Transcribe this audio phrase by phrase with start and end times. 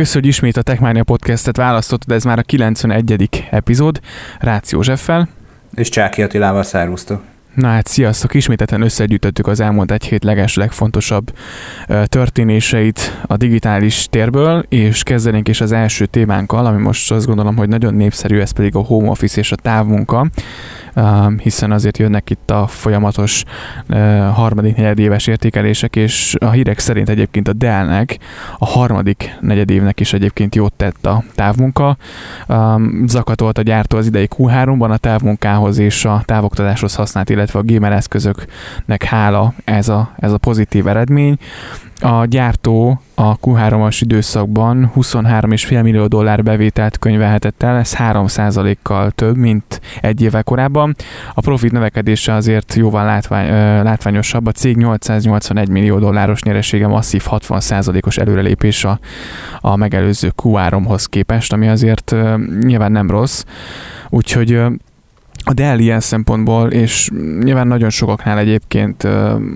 [0.00, 3.46] Köszönjük, hogy ismét a Techmania Podcastet választottad, ez már a 91.
[3.50, 4.00] epizód,
[4.38, 5.28] Rácz Józseffel.
[5.74, 7.22] És Csáki Attilával szervusztok.
[7.54, 11.32] Na hát sziasztok, ismételten összegyűjtöttük az elmúlt egy hét leges legfontosabb
[12.04, 17.68] történéseit a digitális térből, és kezdenénk is az első témánkkal, ami most azt gondolom, hogy
[17.68, 20.26] nagyon népszerű, ez pedig a home office és a távmunka
[21.42, 23.44] hiszen azért jönnek itt a folyamatos
[24.34, 28.18] harmadik negyedéves értékelések, és a hírek szerint egyébként a Dell-nek
[28.58, 31.96] a harmadik negyedévnek is egyébként jót tett a távmunka.
[33.06, 37.92] Zakatolt a gyártó az idei Q3-ban a távmunkához és a távoktatáshoz használt, illetve a gamer
[37.92, 41.36] eszközöknek hála ez a, ez a pozitív eredmény.
[42.00, 49.80] A gyártó a Q3-as időszakban 23,5 millió dollár bevételt könyvelhetett el, ez 3%-kal több, mint
[50.00, 50.94] egy évvel korábban.
[51.34, 53.48] A profit növekedése azért jóval látvány,
[53.82, 58.98] látványosabb, a cég 881 millió dolláros nyeresége masszív 60%-os előrelépés a,
[59.60, 62.14] a megelőző Q3-hoz képest, ami azért
[62.60, 63.44] nyilván nem rossz.
[64.08, 64.52] Úgyhogy
[65.44, 67.10] a Dell ilyen szempontból, és
[67.42, 69.08] nyilván nagyon sokaknál egyébként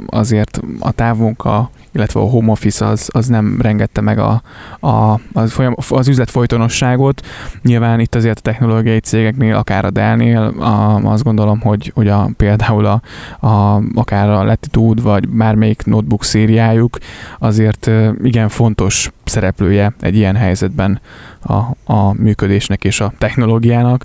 [0.07, 4.43] azért a távmunka illetve a home office az, az nem rengette meg a,
[4.81, 7.27] a, az, folyam, az üzlet folytonosságot.
[7.63, 12.31] Nyilván itt azért a technológiai cégeknél, akár a Dell-nél, a, azt gondolom, hogy, hogy a,
[12.37, 13.03] például a,
[13.47, 16.99] a, akár a Latitude, vagy bármelyik notebook szériájuk
[17.39, 17.91] azért
[18.23, 21.01] igen fontos szereplője egy ilyen helyzetben
[21.41, 24.05] a, a működésnek és a technológiának.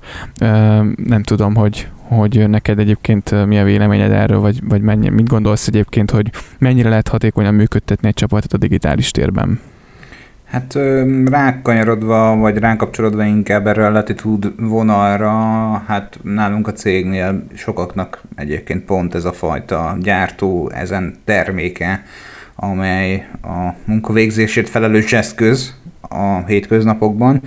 [0.95, 5.67] Nem tudom, hogy, hogy neked egyébként mi a véleményed erről, vagy, vagy mennyi, mit gondolsz
[5.67, 9.59] egyébként, hogy mennyire lehet hatékonyan működtetni egy csapatot a digitális térben?
[10.45, 10.77] Hát
[11.25, 15.33] rákanyarodva, vagy rákapcsolódva inkább erre a Latitude vonalra,
[15.88, 22.03] hát nálunk a cégnél sokaknak egyébként pont ez a fajta gyártó, ezen terméke,
[22.55, 27.41] amely a munkavégzésért felelős eszköz a hétköznapokban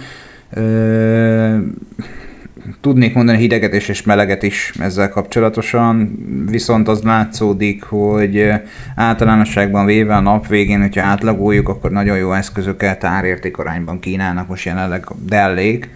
[2.80, 6.18] tudnék mondani hideget és, és meleget is ezzel kapcsolatosan,
[6.50, 8.50] viszont az látszódik, hogy
[8.96, 15.06] általánosságban véve a nap végén, hogyha átlagoljuk, akkor nagyon jó eszközöket árértékarányban kínálnak most jelenleg
[15.26, 15.88] Dellék,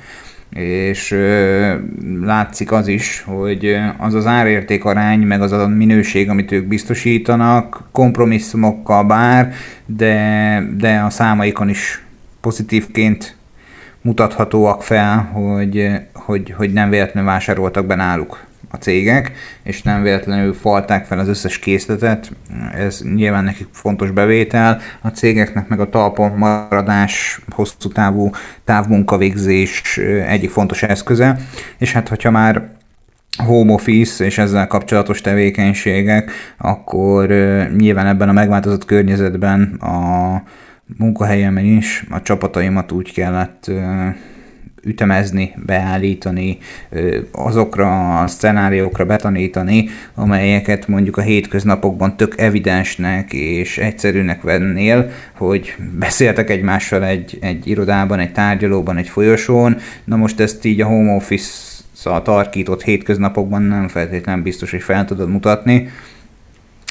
[0.51, 1.75] és ö,
[2.23, 9.05] látszik az is, hogy az az árértékarány, meg az a minőség, amit ők biztosítanak, kompromisszumokkal
[9.05, 9.53] bár,
[9.87, 12.05] de, de a számaikon is
[12.41, 13.37] pozitívként
[14.07, 20.55] mutathatóak fel, hogy, hogy, hogy nem véletlenül vásároltak be náluk a cégek, és nem véletlenül
[20.55, 22.33] falták fel az összes készletet.
[22.75, 28.31] Ez nyilván nekik fontos bevétel, a cégeknek meg a talpon maradás, hosszú távú
[28.65, 31.39] távmunkavégzés egyik fontos eszköze,
[31.79, 32.69] és hát hogyha már
[33.45, 37.29] home office és ezzel kapcsolatos tevékenységek, akkor
[37.77, 40.43] nyilván ebben a megváltozott környezetben a
[40.99, 43.71] munkahelyemen is a csapataimat úgy kellett
[44.87, 46.59] ütemezni, beállítani,
[47.33, 56.51] azokra a szenáriókra betanítani, amelyeket mondjuk a hétköznapokban tök evidensnek és egyszerűnek vennél, hogy beszéltek
[56.51, 62.23] egymással egy, egy irodában, egy tárgyalóban, egy folyosón, na most ezt így a home office-szal
[62.23, 65.89] tarkított hétköznapokban nem feltétlenül biztos, hogy fel tudod mutatni,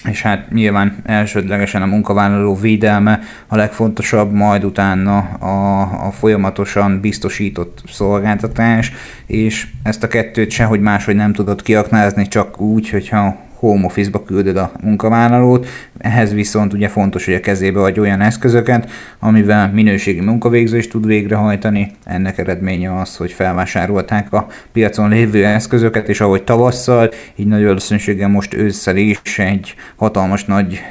[0.10, 7.84] és hát nyilván elsődlegesen a munkavállaló védelme a legfontosabb, majd utána a, a folyamatosan biztosított
[7.88, 8.92] szolgáltatás,
[9.26, 14.58] és ezt a kettőt sehogy máshogy nem tudod kiaknázni, csak úgy, hogyha home office-ba küldöd
[14.58, 15.68] a munkavállalót,
[15.98, 18.90] ehhez viszont ugye fontos, hogy a kezébe adj olyan eszközöket,
[19.20, 21.92] amivel minőségi munkavégzést tud végrehajtani.
[22.04, 28.30] Ennek eredménye az, hogy felvásárolták a piacon lévő eszközöket, és ahogy tavasszal, így nagy valószínűséggel
[28.30, 30.82] most ősszel is egy hatalmas nagy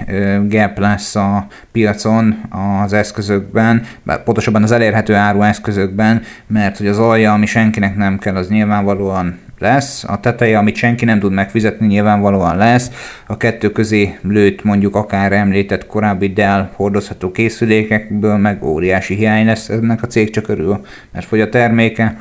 [0.49, 2.41] gap lesz a piacon
[2.85, 3.83] az eszközökben,
[4.25, 9.39] pontosabban az elérhető áru eszközökben, mert hogy az alja, ami senkinek nem kell, az nyilvánvalóan
[9.59, 12.91] lesz, a teteje, amit senki nem tud megfizetni, nyilvánvalóan lesz,
[13.27, 19.69] a kettő közé lőtt mondjuk akár említett korábbi Dell hordozható készülékekből meg óriási hiány lesz
[19.69, 20.81] ennek a cég csak örül,
[21.13, 22.21] mert fogy a terméke,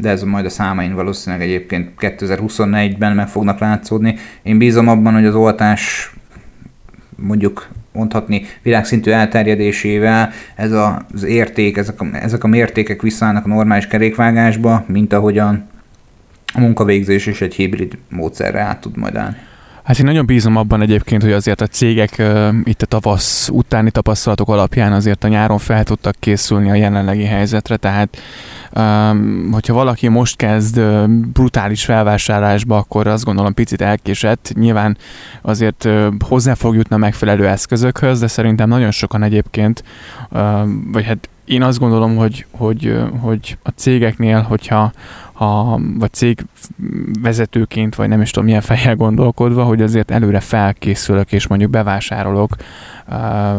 [0.00, 4.14] de ez majd a számain valószínűleg egyébként 2024-ben meg fognak látszódni.
[4.42, 6.12] Én bízom abban, hogy az oltás
[7.16, 13.86] mondjuk mondhatni világszintű elterjedésével ez az érték, ezek a, ezek a mértékek visszaállnak a normális
[13.86, 15.70] kerékvágásba, mint ahogyan
[16.52, 19.36] a munkavégzés is egy hibrid módszerre át tud majd állni.
[19.82, 23.90] Hát én nagyon bízom abban egyébként, hogy azért a cégek uh, itt a tavasz utáni
[23.90, 28.16] tapasztalatok alapján azért a nyáron fel tudtak készülni a jelenlegi helyzetre, tehát
[28.76, 34.52] um, hogyha valaki most kezd uh, brutális felvásárlásba, akkor azt gondolom picit elkésett.
[34.54, 34.96] Nyilván
[35.42, 39.84] azért uh, hozzá fog jutni a megfelelő eszközökhöz, de szerintem nagyon sokan egyébként,
[40.30, 40.40] uh,
[40.92, 44.92] vagy hát én azt gondolom, hogy, hogy, hogy a cégeknél, hogyha
[45.42, 46.44] ha, vagy cég
[47.22, 52.56] vezetőként, vagy nem is tudom milyen fejjel gondolkodva, hogy azért előre felkészülök, és mondjuk bevásárolok,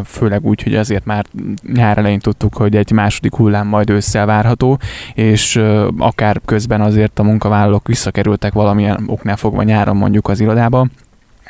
[0.06, 1.26] főleg úgy, hogy azért már
[1.74, 4.80] nyár elején tudtuk, hogy egy második hullám majd ősszel várható,
[5.14, 5.62] és
[5.98, 10.88] akár közben azért a munkavállalók visszakerültek valamilyen oknál fogva nyáron mondjuk az irodába,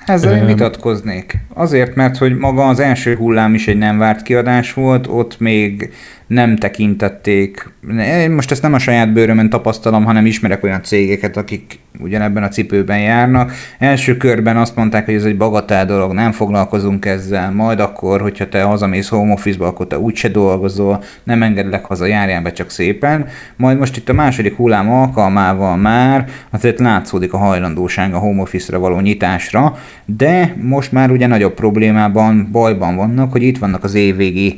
[0.05, 1.45] ezzel én vitatkoznék.
[1.53, 5.93] Azért, mert hogy maga az első hullám is egy nem várt kiadás volt, ott még
[6.27, 7.69] nem tekintették.
[8.29, 12.99] Most ezt nem a saját bőrömön tapasztalom, hanem ismerek olyan cégeket, akik ugyanebben a cipőben
[12.99, 13.51] járnak.
[13.79, 18.49] Első körben azt mondták, hogy ez egy bagatál dolog, nem foglalkozunk ezzel, majd akkor, hogyha
[18.49, 23.27] te hazamész home office-ba, akkor te úgyse dolgozol, nem engedlek haza, járjál be csak szépen.
[23.55, 28.79] Majd most itt a második hullám alkalmával már azért látszódik a hajlandóság a home office-ra
[28.79, 34.55] való nyitásra, de most már ugye nagyobb problémában, bajban vannak, hogy itt vannak az évvégi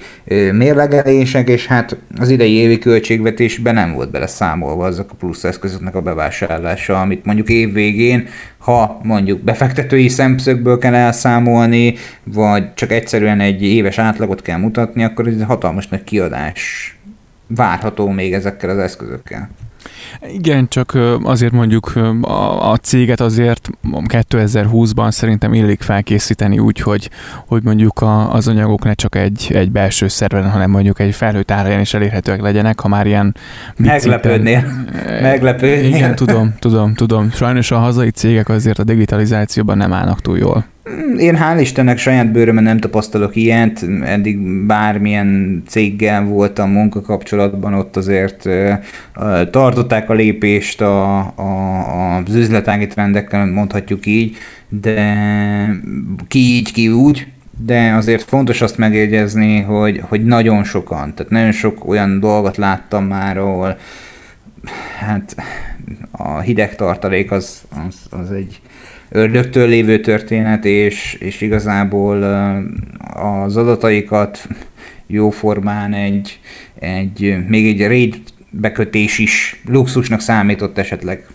[0.51, 5.95] mérlegelések, és hát az idei évi költségvetésben nem volt bele számolva azok a plusz eszközöknek
[5.95, 13.63] a bevásárlása, amit mondjuk évvégén, ha mondjuk befektetői szemszögből kell elszámolni, vagy csak egyszerűen egy
[13.63, 16.95] éves átlagot kell mutatni, akkor ez hatalmas nagy kiadás
[17.47, 19.49] várható még ezekkel az eszközökkel.
[20.33, 27.09] Igen, csak azért mondjuk a, a céget azért 2020-ban szerintem illik felkészíteni úgy, hogy,
[27.47, 31.51] hogy mondjuk a, az anyagok ne csak egy, egy belső szerveren, hanem mondjuk egy felhőt
[31.51, 33.35] áraján is elérhetőek legyenek, ha már ilyen...
[33.77, 34.63] Meglepődnél.
[35.21, 35.95] Meglepődnél.
[35.95, 37.31] Igen, tudom, tudom, tudom.
[37.31, 40.65] Sajnos a hazai cégek azért a digitalizációban nem állnak túl jól.
[41.17, 48.49] Én hál' Istennek saját bőrömön nem tapasztalok ilyet, eddig bármilyen céggel voltam munkakapcsolatban, ott azért
[49.51, 54.37] tartották a lépést a, a, az üzletági trendekkel, mondhatjuk így,
[54.69, 55.15] de
[56.27, 57.27] ki így, ki úgy,
[57.65, 63.05] de azért fontos azt megjegyezni, hogy, hogy nagyon sokan, tehát nagyon sok olyan dolgot láttam
[63.05, 63.77] már, ahol
[64.99, 65.35] hát
[66.11, 68.61] a hideg tartalék az, az, az egy
[69.09, 72.23] ördögtől lévő történet, és, és igazából
[73.13, 74.47] az adataikat
[75.07, 76.39] jóformán egy,
[76.79, 78.21] egy, még egy RAID
[78.59, 81.25] bekötés is luxusnak számított esetleg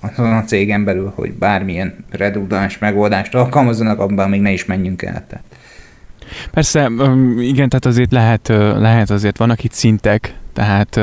[0.00, 5.26] azon a cégen belül, hogy bármilyen redundáns megoldást alkalmazzanak, abban még ne is menjünk el.
[5.26, 5.44] Tehát.
[6.50, 6.90] Persze,
[7.38, 11.00] igen, tehát azért lehet, lehet azért vannak itt szintek, tehát,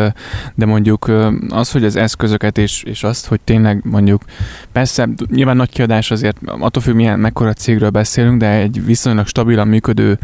[0.55, 1.11] de mondjuk
[1.49, 4.23] az, hogy az eszközöket és, és azt, hogy tényleg mondjuk,
[4.71, 9.67] persze nyilván nagy kiadás azért, attól függ milyen, mekkora cégről beszélünk, de egy viszonylag stabilan
[9.67, 10.17] működő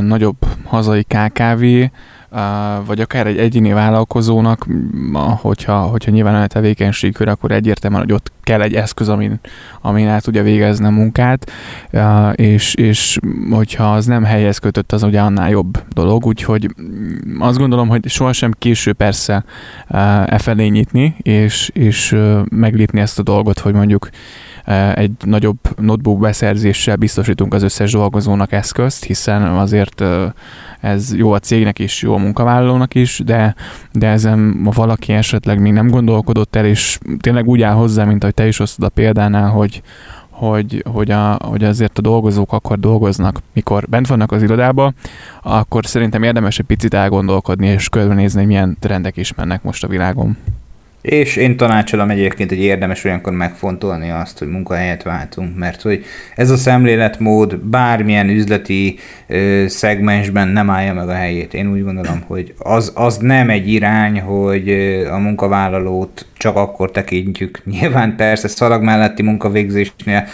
[0.00, 1.64] nagyobb hazai KKV,
[2.86, 4.66] vagy akár egy egyéni vállalkozónak,
[5.40, 9.40] hogyha, hogyha nyilván a tevékenységkör, akkor egyértelműen, hogy ott kell egy eszköz, amin,
[9.80, 11.50] amin el tudja végezni a munkát,
[12.32, 13.18] és, és
[13.50, 16.74] hogyha az nem helyez kötött, az ugye annál jobb dolog, úgyhogy
[17.38, 19.44] azt gondolom, hogy sohasem késő persze
[20.26, 22.16] e felé nyitni, és, és
[22.48, 24.08] meglépni ezt a dolgot, hogy mondjuk
[24.94, 30.04] egy nagyobb notebook beszerzéssel biztosítunk az összes dolgozónak eszközt, hiszen azért
[30.80, 33.54] ez jó a cégnek is, jó a munkavállalónak is, de,
[33.92, 38.34] de ezen valaki esetleg még nem gondolkodott el, és tényleg úgy áll hozzá, mint ahogy
[38.34, 39.82] te is osztod a példánál, hogy,
[40.30, 44.92] hogy, hogy, a, hogy azért a dolgozók akkor dolgoznak, mikor bent vannak az irodába,
[45.42, 50.36] akkor szerintem érdemes egy picit elgondolkodni és körbenézni, milyen trendek is mennek most a világon.
[51.02, 56.50] És én tanácsolom egyébként, hogy érdemes olyankor megfontolni azt, hogy munkahelyet váltunk, mert hogy ez
[56.50, 61.54] a szemléletmód bármilyen üzleti ö, szegmensben nem állja meg a helyét.
[61.54, 64.70] Én úgy gondolom, hogy az, az nem egy irány, hogy
[65.10, 67.62] a munkavállalót csak akkor tekintjük.
[67.80, 70.26] Nyilván persze szalag melletti munkavégzésnél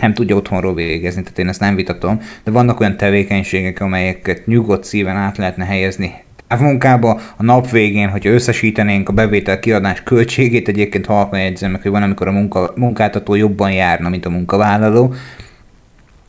[0.00, 4.84] nem tudja otthonról végezni, tehát én ezt nem vitatom, de vannak olyan tevékenységek, amelyeket nyugodt
[4.84, 6.26] szíven át lehetne helyezni
[6.56, 11.90] munkába a nap végén, hogyha összesítenénk a bevétel kiadás költségét, egyébként halkan jegyzem meg, hogy
[11.90, 15.14] van, amikor a munka, munkáltató jobban járna, mint a munkavállaló,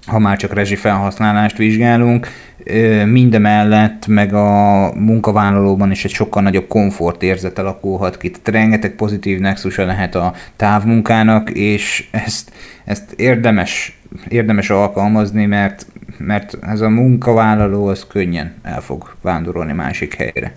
[0.09, 2.27] ha már csak rezsi felhasználást vizsgálunk,
[3.05, 8.31] mindemellett meg a munkavállalóban is egy sokkal nagyobb komfort érzet alakulhat ki.
[8.31, 12.51] Tehát rengeteg pozitív nexusa lehet a távmunkának, és ezt,
[12.85, 15.85] ezt érdemes, érdemes alkalmazni, mert
[16.17, 20.53] mert ez a munkavállaló az könnyen el fog vándorolni másik helyre.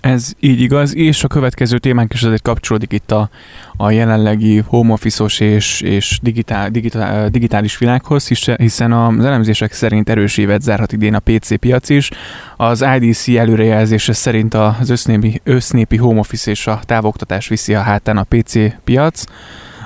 [0.00, 3.30] Ez így igaz, és a következő témánk is azért kapcsolódik itt a,
[3.76, 10.36] a jelenlegi home office és, és digitál, digitál, digitális világhoz, hiszen az elemzések szerint erős
[10.36, 12.10] évet zárhat idén a PC piac is.
[12.56, 18.16] Az IDC előrejelzése szerint az össznépi, össznépi home office és a távoktatás viszi a hátán
[18.16, 18.54] a PC
[18.84, 19.24] piac,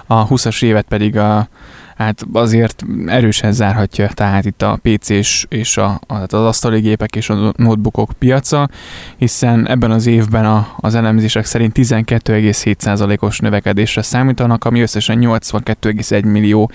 [0.06, 1.48] a 20-as évet pedig a
[1.96, 7.30] hát azért erősen zárhatja tehát itt a PC és, és a, az asztali gépek és
[7.30, 8.68] a notebookok piaca,
[9.16, 16.70] hiszen ebben az évben a, az elemzések szerint 12,7%-os növekedésre számítanak, ami összesen 82,1 millió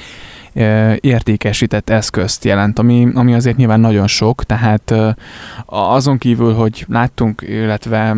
[1.00, 4.94] értékesített eszközt jelent, ami, ami azért nyilván nagyon sok, tehát
[5.66, 8.10] azon kívül, hogy láttunk, illetve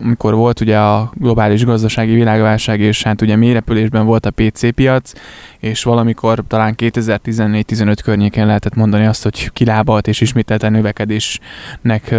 [0.00, 5.12] amikor volt ugye a globális gazdasági világválság, és hát ugye mélyrepülésben volt a PC piac,
[5.58, 12.14] és valamikor talán 2014-15 környékén lehetett mondani azt, hogy kilábalt és ismételten növekedésnek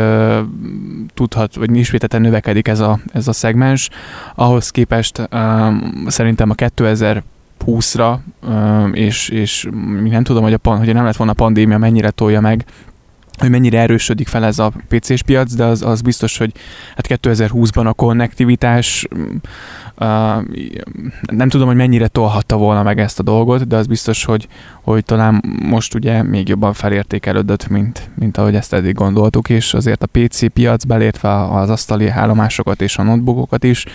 [1.14, 3.90] tudhat, vagy ismételten növekedik ez a, ez a szegmens.
[4.36, 5.30] Ahhoz képest
[6.08, 7.24] szerintem a 2000
[7.66, 8.16] 20-ra,
[8.92, 9.68] és, és
[10.04, 12.66] nem tudom, hogy, a, hogy nem lett volna a pandémia, mennyire tolja meg
[13.38, 16.52] hogy mennyire erősödik fel ez a PC-s piac, de az, az biztos, hogy
[16.96, 19.08] hát 2020-ban a konnektivitás
[20.00, 20.08] uh,
[21.32, 24.48] nem tudom, hogy mennyire tolhatta volna meg ezt a dolgot, de az biztos, hogy,
[24.82, 30.04] hogy talán most ugye még jobban felértékelődött, mint, mint ahogy ezt eddig gondoltuk, és azért
[30.04, 33.86] a PC piac belértve az asztali állomásokat és a notebookokat is,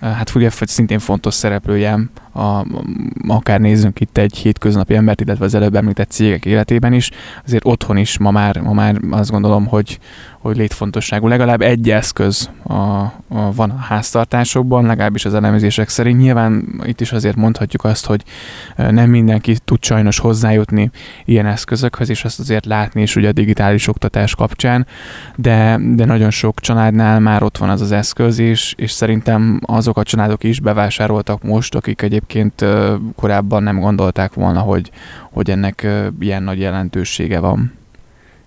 [0.00, 1.98] hát ugye szintén fontos szereplője
[2.32, 2.66] a,
[3.28, 7.10] akár nézzünk itt egy hétköznapi embert, illetve az előbb említett cégek életében is,
[7.44, 9.98] azért otthon is ma már, ma már azt gondolom, hogy,
[10.40, 11.26] hogy létfontosságú.
[11.28, 16.18] Legalább egy eszköz a, a, van a háztartásokban, legalábbis az elemzések szerint.
[16.18, 18.24] Nyilván itt is azért mondhatjuk azt, hogy
[18.76, 20.90] nem mindenki tud sajnos hozzájutni
[21.24, 24.86] ilyen eszközökhöz, és azt azért látni is ugye a digitális oktatás kapcsán,
[25.36, 29.96] de, de nagyon sok családnál már ott van az az eszköz, és, és szerintem azok
[29.96, 32.64] a családok is bevásároltak most, akik egyébként egyébként
[33.16, 34.90] korábban nem gondolták volna, hogy,
[35.30, 35.86] hogy ennek
[36.20, 37.78] ilyen nagy jelentősége van.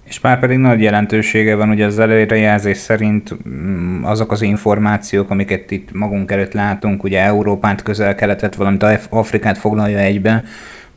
[0.04, 5.72] És már pedig nagy jelentősége van, ugye az előrejelzés szerint mm, azok az információk, amiket
[5.72, 10.44] itt magunk előtt látunk, ugye Európát, közel-keletet, valamint Afrikát foglalja egybe,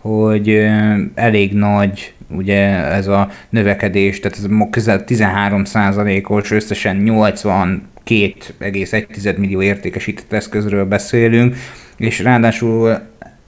[0.01, 0.69] hogy
[1.15, 5.63] elég nagy ugye ez a növekedés, tehát ez közel 13
[6.23, 11.57] os összesen 82,1 millió értékesített eszközről beszélünk,
[11.97, 12.99] és ráadásul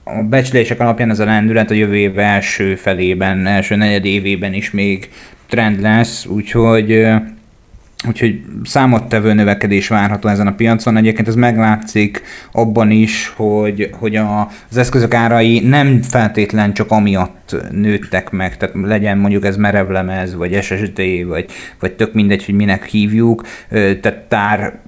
[0.03, 4.71] a becslések alapján ez a lendület a jövő év első felében, első negyed évében is
[4.71, 5.09] még
[5.47, 7.07] trend lesz, úgyhogy
[8.07, 10.97] Úgyhogy számottevő növekedés várható ezen a piacon.
[10.97, 17.55] Egyébként ez meglátszik abban is, hogy, hogy a, az eszközök árai nem feltétlen csak amiatt
[17.71, 21.45] nőttek meg, tehát legyen mondjuk ez merevlemez, vagy SSD, vagy,
[21.79, 24.79] vagy tök mindegy, hogy minek hívjuk, tehát tár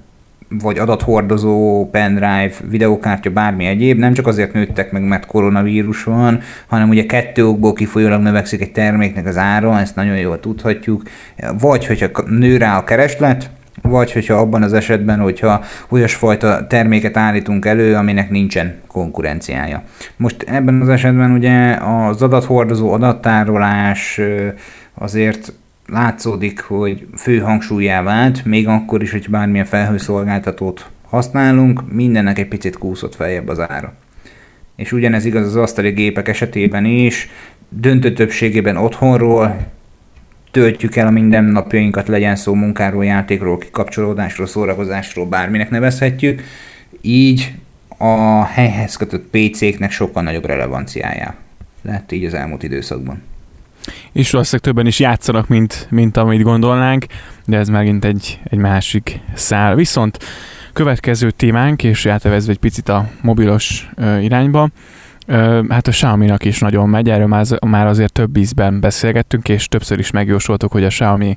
[0.60, 6.88] vagy adathordozó, pendrive, videokártya, bármi egyéb, nem csak azért nőttek meg, mert koronavírus van, hanem
[6.88, 11.02] ugye kettő okból kifolyólag növekszik egy terméknek az ára, ezt nagyon jól tudhatjuk,
[11.60, 13.50] vagy hogyha nő rá a kereslet,
[13.82, 19.82] vagy hogyha abban az esetben, hogyha olyasfajta terméket állítunk elő, aminek nincsen konkurenciája.
[20.16, 24.20] Most ebben az esetben ugye az adathordozó adattárolás
[24.94, 25.52] azért
[25.92, 32.78] látszódik, hogy fő hangsúlyá vált, még akkor is, hogy bármilyen felhőszolgáltatót használunk, mindennek egy picit
[32.78, 33.94] kúszott feljebb az ára.
[34.76, 37.28] És ugyanez igaz az asztali gépek esetében is,
[37.68, 39.56] döntő többségében otthonról
[40.50, 46.42] töltjük el a mindennapjainkat, legyen szó munkáról, játékról, kikapcsolódásról, szórakozásról, bárminek nevezhetjük,
[47.00, 47.54] így
[47.98, 51.34] a helyhez kötött PC-knek sokkal nagyobb relevanciája
[51.82, 53.22] lett így az elmúlt időszakban
[54.12, 57.06] és valószínűleg többen is játszanak, mint, mint amit gondolnánk,
[57.46, 59.74] de ez megint egy, egy másik szál.
[59.74, 60.18] Viszont
[60.72, 64.68] következő témánk, és átevezve egy picit a mobilos irányba,
[65.68, 69.98] Hát a xiaomi is nagyon megy, erről már, már azért több ízben beszélgettünk, és többször
[69.98, 71.36] is megjósoltuk, hogy a Xiaomi,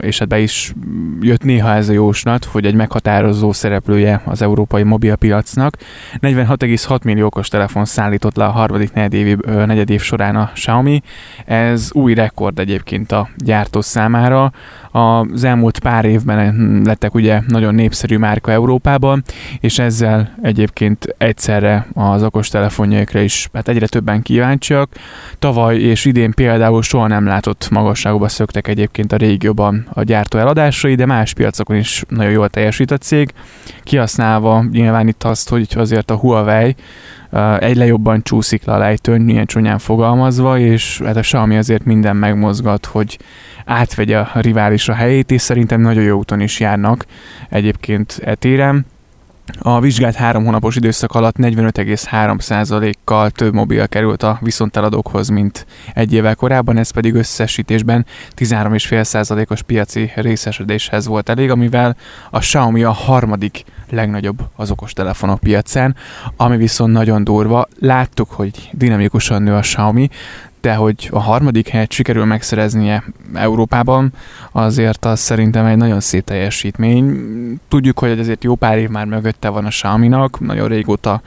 [0.00, 0.72] és hát be is
[1.20, 5.76] jött néha ez a jóslat, hogy egy meghatározó szereplője az európai mobilpiacnak.
[6.20, 11.02] 46,6 millió okos telefon szállított le a harmadik negyedév, negyedév során a Xiaomi.
[11.44, 14.52] Ez új rekord egyébként a gyártó számára.
[14.96, 19.22] Az elmúlt pár évben lettek ugye nagyon népszerű márka Európában,
[19.60, 24.90] és ezzel egyébként egyszerre az okostelefonjaikra is hát egyre többen kíváncsiak.
[25.38, 30.94] Tavaly és idén például soha nem látott magasságba szöktek egyébként a régióban a gyártó eladásai,
[30.94, 33.30] de más piacokon is nagyon jól teljesít a cég,
[33.82, 36.74] kihasználva nyilván itt azt, hogy azért a Huawei
[37.58, 42.16] egyre jobban csúszik le a lejtőn, milyen csúnyán fogalmazva, és hát a Xiaomi azért minden
[42.16, 43.18] megmozgat, hogy
[43.66, 47.06] átvegye a riválisra helyét, és szerintem nagyon jó úton is járnak
[47.48, 48.86] egyébként etéren.
[49.58, 56.34] A vizsgált három hónapos időszak alatt 45,3%-kal több mobil került a viszonteladókhoz, mint egy évvel
[56.34, 58.06] korábban, ez pedig összesítésben
[58.36, 61.96] 13,5%-os piaci részesedéshez volt elég, amivel
[62.30, 65.96] a Xiaomi a harmadik legnagyobb az okos telefonok piacán,
[66.36, 67.68] ami viszont nagyon durva.
[67.78, 70.08] Láttuk, hogy dinamikusan nő a Xiaomi,
[70.66, 73.04] de hogy a harmadik helyet sikerül megszereznie
[73.34, 74.12] Európában,
[74.52, 77.06] azért az szerintem egy nagyon szép teljesítmény.
[77.68, 81.22] Tudjuk, hogy ezért jó pár év már mögötte van a Xiaomi-nak, nagyon régóta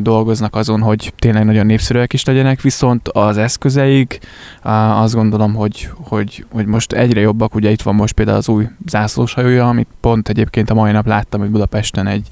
[0.00, 4.18] dolgoznak azon, hogy tényleg nagyon népszerűek is legyenek, viszont az eszközeik
[4.62, 8.68] azt gondolom, hogy, hogy, hogy most egyre jobbak, ugye itt van most például az új
[8.86, 12.26] zászlóshajója, amit pont egyébként a mai nap láttam, hogy Budapesten egy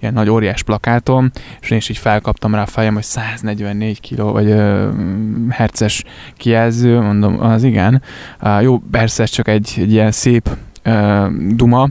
[0.00, 4.16] ilyen nagy óriás plakáton, és én is így felkaptam rá a fejem, hogy 144 kg
[4.16, 4.88] vagy ö,
[5.78, 6.04] herces
[6.36, 8.02] kijelző, mondom, az igen.
[8.60, 10.48] jó, persze ez csak egy, egy ilyen szép
[11.48, 11.88] duma,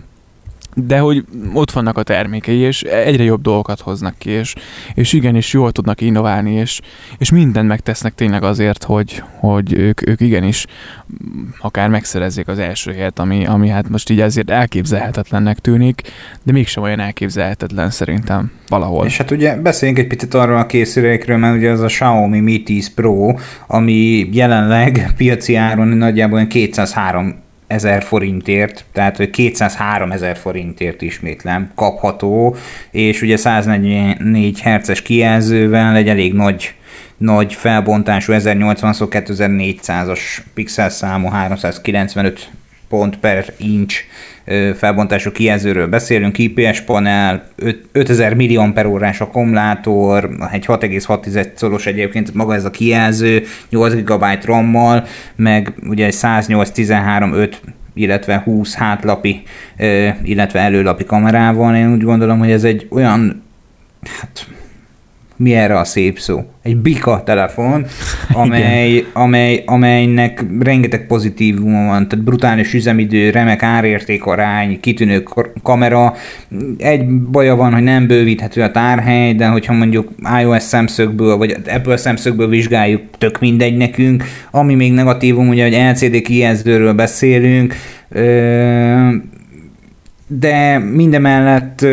[0.86, 4.55] de hogy ott vannak a termékei, és egyre jobb dolgokat hoznak ki, és,
[4.93, 6.81] és igenis jól tudnak innoválni, és,
[7.17, 10.65] és mindent megtesznek tényleg azért, hogy, hogy ők, ők igenis
[11.60, 16.01] akár megszerezzék az első helyet, ami, ami hát most így ezért elképzelhetetlennek tűnik,
[16.43, 19.05] de mégsem olyan elképzelhetetlen szerintem valahol.
[19.05, 22.63] És hát ugye beszéljünk egy picit arról a készülékről, mert ugye az a Xiaomi Mi
[22.63, 23.34] 10 Pro,
[23.67, 32.55] ami jelenleg piaci áron nagyjából 203 ezer forintért, tehát hogy 203 ezer forintért ismétlem kapható,
[32.91, 36.75] és ugye 144 Hz-es kijelzővel egy elég nagy
[37.17, 40.19] nagy felbontású 1080x2400-as
[40.53, 42.50] pixel számú 395
[42.89, 43.96] pont per inch
[44.75, 47.48] felbontású kijelzőről beszélünk, IPS panel,
[47.91, 54.25] 5000 millió per órás akkumulátor, egy 6,6 szoros egyébként maga ez a kijelző, 8 GB
[54.44, 57.62] RAM-mal, meg ugye egy 108 13 5
[57.94, 59.44] illetve 20 hátlapi,
[60.24, 61.75] illetve előlapi kamerával.
[61.75, 63.44] Én úgy gondolom, hogy ez egy olyan,
[64.20, 64.48] hát
[65.38, 66.46] mi erre a szép szó?
[66.63, 67.86] Egy bika telefon,
[68.32, 75.24] amely, amely, amelynek rengeteg pozitívum van, tehát brutális üzemidő, remek árértékarány, kitűnő
[75.63, 76.13] kamera.
[76.77, 81.98] Egy baja van, hogy nem bővíthető a tárhely, de hogyha mondjuk iOS szemszögből, vagy Apple
[81.98, 84.24] szemszögből vizsgáljuk, tök mindegy nekünk.
[84.51, 87.74] Ami még negatívum, ugye, hogy LCD kijelzőről beszélünk,
[90.27, 91.86] de mindemellett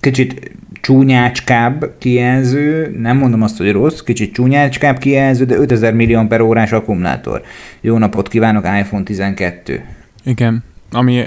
[0.00, 0.55] kicsit
[0.86, 6.72] csúnyácskább kijelző, nem mondom azt, hogy rossz, kicsit csúnyácskább kijelző, de 5000 millió per órás
[6.72, 7.42] akkumulátor.
[7.80, 9.84] Jó napot kívánok, iPhone 12.
[10.24, 11.24] Igen, ami,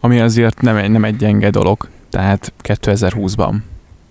[0.00, 3.54] ami azért nem egy, nem egy gyenge dolog, tehát 2020-ban.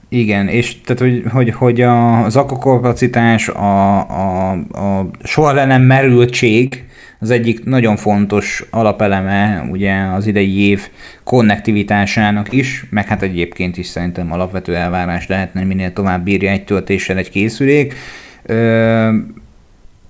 [0.10, 6.86] Igen, és tehát, hogy, hogy, hogy az akkukapacitás, a, a, a soha le nem merültség,
[7.26, 10.90] az egyik nagyon fontos alapeleme ugye az idei év
[11.24, 17.18] konnektivitásának is, meg hát egyébként is szerintem alapvető elvárás lehetne, minél tovább bírja egy töltéssel
[17.18, 17.94] egy készülék.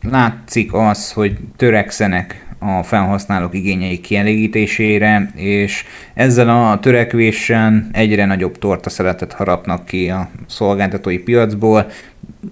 [0.01, 8.89] Látszik az, hogy törekszenek a felhasználók igényei kielégítésére, és ezzel a törekvésen egyre nagyobb torta
[8.89, 11.85] szeretet harapnak ki a szolgáltatói piacból,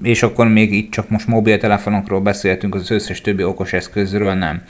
[0.01, 4.61] és akkor még itt csak most mobiltelefonokról beszéltünk, az összes többi okos eszközről nem.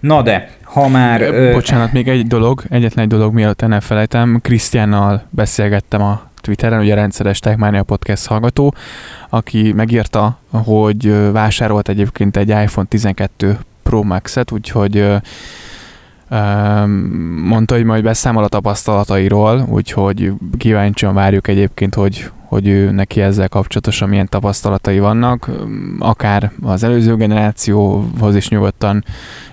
[0.00, 1.20] Na de, ha már...
[1.20, 6.80] Ö, Bocsánat, még egy dolog, egyetlen egy dolog, mielőtt nem felejtem, Krisztiánnal beszélgettem a Twitteren,
[6.80, 8.74] ugye rendszeres Techmania podcast hallgató,
[9.28, 15.06] aki megírta, hogy vásárolt egyébként egy iPhone 12 Pro Max-et, úgyhogy
[17.42, 23.48] mondta, hogy majd beszámol a tapasztalatairól, úgyhogy kíváncsian várjuk egyébként, hogy hogy ő neki ezzel
[23.48, 25.50] kapcsolatosan milyen tapasztalatai vannak,
[25.98, 29.04] akár az előző generációhoz is nyugodtan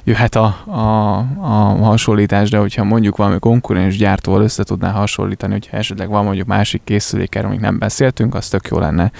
[0.03, 5.77] jöhet a, a, a hasonlítás, de hogyha mondjuk valami konkurens gyártóval össze tudná hasonlítani, hogyha
[5.77, 9.11] esetleg van mondjuk másik készülék, erről még nem beszéltünk, az tök jó lenne.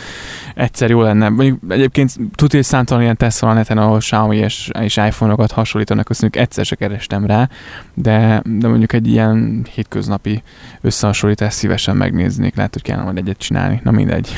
[0.56, 1.30] Egyszer jó lenne.
[1.30, 5.52] Mondjuk egyébként tudja, hogy számtalan ilyen teszt van a neten, ahol Xiaomi és, és iPhone-okat
[5.52, 7.50] hasonlítanak, azt mondjuk egyszer se kerestem rá,
[7.94, 10.44] de, de mondjuk egy ilyen hétköznapi
[10.82, 13.69] összehasonlítást szívesen megnéznék, lehet, hogy kellene majd egyet csinálni.
[13.84, 14.34] Na mindegy.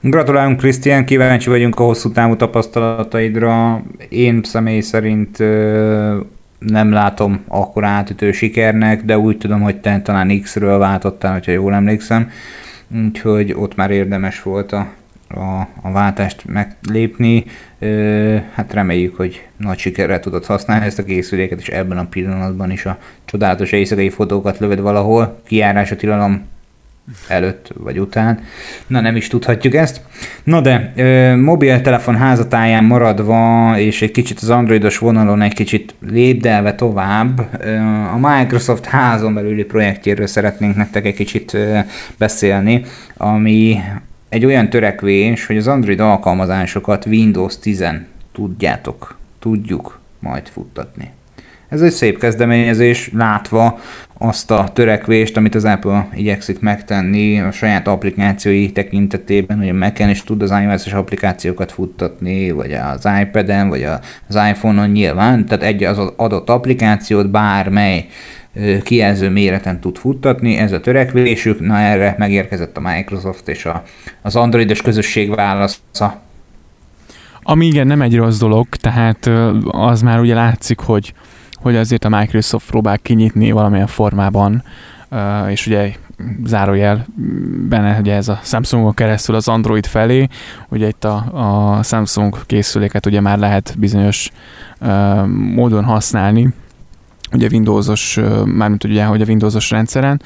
[0.00, 3.82] Gratulálunk, Krisztián, kíváncsi vagyunk a hosszú távú tapasztalataidra.
[4.08, 5.38] Én személy szerint
[6.58, 11.74] nem látom akkor átütő sikernek, de úgy tudom, hogy te talán X-ről váltottál, hogyha jól
[11.74, 12.30] emlékszem.
[13.06, 14.86] Úgyhogy ott már érdemes volt a,
[15.28, 17.44] a, a váltást meglépni.
[18.54, 22.86] Hát reméljük, hogy nagy sikerrel tudod használni ezt a készüléket, és ebben a pillanatban is
[22.86, 25.40] a csodálatos éjszakai fotókat lövöd valahol.
[25.46, 26.44] Kiárás a tilalom
[27.28, 28.40] előtt vagy után.
[28.86, 30.00] Na nem is tudhatjuk ezt.
[30.44, 36.74] Na de, ö, mobiltelefon házatáján maradva, és egy kicsit az androidos vonalon egy kicsit lépdelve
[36.74, 37.76] tovább, ö,
[38.12, 41.78] a Microsoft házon belüli projektjéről szeretnénk nektek egy kicsit ö,
[42.18, 42.82] beszélni,
[43.16, 43.80] ami
[44.28, 47.84] egy olyan törekvés, hogy az Android alkalmazásokat Windows 10
[48.32, 51.10] tudjátok, tudjuk majd futtatni.
[51.68, 53.78] Ez egy szép kezdeményezés, látva
[54.18, 60.10] azt a törekvést, amit az Apple igyekszik megtenni a saját applikációi tekintetében, hogy a Mac-en
[60.10, 63.82] is tud az iOS-es applikációkat futtatni, vagy az iPad-en, vagy
[64.28, 68.06] az iPhone-on nyilván, tehát egy az adott applikációt bármely
[68.82, 73.82] kijelző méreten tud futtatni, ez a törekvésük, na erre megérkezett a Microsoft és a,
[74.22, 76.20] az androidos közösség válasza.
[77.42, 79.30] Ami igen, nem egy rossz dolog, tehát
[79.64, 81.12] az már ugye látszik, hogy
[81.66, 84.62] hogy azért a Microsoft próbál kinyitni valamilyen formában,
[85.48, 85.92] és ugye
[86.44, 87.06] zárójel
[87.68, 90.28] benne ugye ez a Samsungon keresztül az Android felé,
[90.68, 91.24] ugye itt a,
[91.76, 94.30] a Samsung készüléket ugye már lehet bizonyos
[95.54, 96.48] módon használni,
[97.32, 100.22] ugye Windowsos, mármint ugye, hogy a Windowsos rendszeren,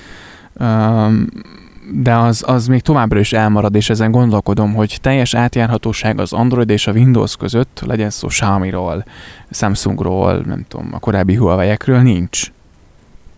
[1.92, 6.70] de az, az még továbbra is elmarad, és ezen gondolkodom, hogy teljes átjárhatóság az Android
[6.70, 9.04] és a Windows között, legyen szó Xiaomi-ról,
[9.50, 12.50] Samsungról, nem tudom, a korábbi Huawei-ekről nincs.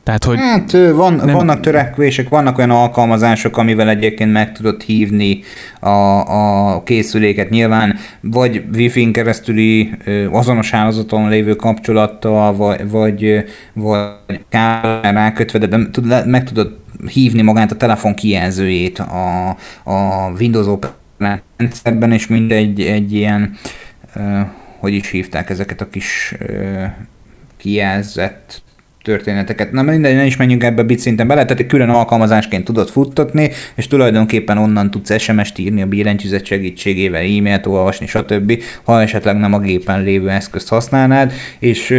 [0.04, 1.34] Tehát, hogy hát van, nem...
[1.34, 5.40] vannak törekvések, vannak olyan alkalmazások, amivel egyébként meg tudod hívni
[5.80, 5.90] a,
[6.74, 9.94] a készüléket nyilván, vagy Wi-Fi-n keresztüli
[10.30, 14.40] azonos hálózaton lévő kapcsolattal, vagy, vagy, vagy
[15.00, 15.78] rákötve, de
[16.24, 19.48] meg tudod hívni magát a telefon kijelzőjét a,
[19.82, 20.78] a Windows
[21.56, 23.56] rendszerben, és mindegy egy ilyen,
[24.78, 26.34] hogy is hívták ezeket a kis
[27.56, 28.62] kijelzett
[29.02, 29.72] történeteket.
[29.72, 33.86] Na mindegy, ne is menjünk ebbe bit szinten bele, tehát külön alkalmazásként tudod futtatni, és
[33.86, 39.58] tulajdonképpen onnan tudsz SMS-t írni a billentyűzet segítségével, e-mailt olvasni, stb., ha esetleg nem a
[39.58, 41.94] gépen lévő eszközt használnád, és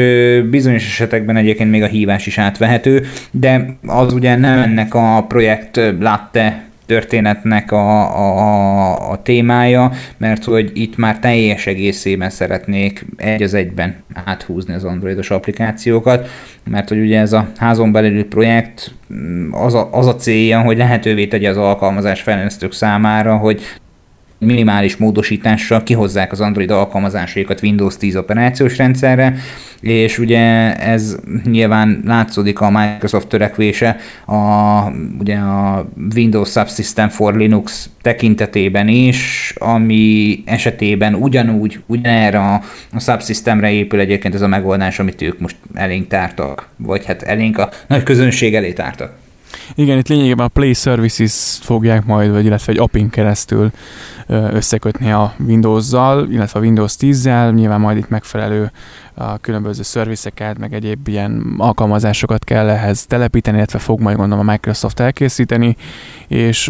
[0.49, 5.79] bizonyos esetekben egyébként még a hívás is átvehető, de az ugye nem ennek a projekt
[5.99, 13.53] látte történetnek a, a, a témája, mert hogy itt már teljes egészében szeretnék egy az
[13.53, 16.29] egyben áthúzni az androidos applikációkat,
[16.69, 18.93] mert hogy ugye ez a házon belüli projekt
[19.51, 23.61] az a, az a célja, hogy lehetővé tegye az alkalmazás fejlesztők számára, hogy
[24.45, 29.35] minimális módosítással kihozzák az Android alkalmazásaikat Windows 10 operációs rendszerre,
[29.81, 34.37] és ugye ez nyilván látszódik a Microsoft törekvése a,
[35.19, 42.61] ugye a Windows Subsystem for Linux tekintetében is, ami esetében ugyanúgy, ugyanerre a,
[42.93, 47.57] a subsystemre épül egyébként ez a megoldás, amit ők most elénk tártak, vagy hát elénk
[47.57, 49.21] a nagy közönség elé tártak.
[49.75, 53.71] Igen, itt lényegében a Play Services fogják majd, vagy illetve egy appin keresztül
[54.27, 58.71] összekötni a Windows-zal, illetve a Windows 10-zel, nyilván majd itt megfelelő
[59.13, 64.51] a különböző szervizeket, meg egyéb ilyen alkalmazásokat kell ehhez telepíteni, illetve fog majd gondolom a
[64.51, 65.75] Microsoft elkészíteni,
[66.27, 66.69] és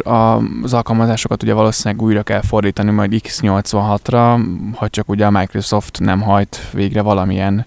[0.63, 6.21] az alkalmazásokat ugye valószínűleg újra kell fordítani majd X86-ra, ha csak ugye a Microsoft nem
[6.21, 7.65] hajt végre valamilyen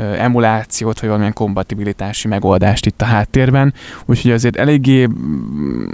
[0.00, 3.74] emulációt, vagy valamilyen kompatibilitási megoldást itt a háttérben.
[4.06, 5.06] Úgyhogy azért eléggé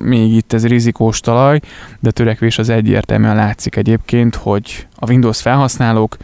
[0.03, 1.61] még itt ez rizikós talaj,
[2.01, 6.17] de törekvés az egyértelműen látszik egyébként, hogy a Windows felhasználók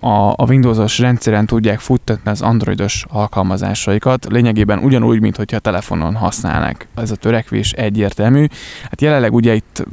[0.00, 6.86] a, a Windows-os rendszeren tudják futtatni az androidos alkalmazásaikat, lényegében ugyanúgy, mint hogyha telefonon használnak.
[6.94, 8.46] Ez a törekvés egyértelmű.
[8.82, 9.84] Hát jelenleg ugye itt